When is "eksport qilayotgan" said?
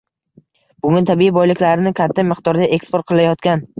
2.79-3.63